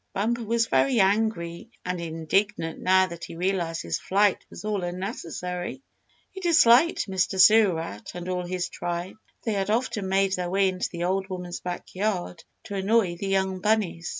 [0.15, 5.83] Bumper was very angry and indignant now that he realized his flight was all unnecessary.
[6.31, 7.39] He disliked Mr.
[7.39, 11.03] Sewer Rat and all his tribe, for they had often made their way into the
[11.03, 14.09] old woman's backyard to annoy the young bunnies.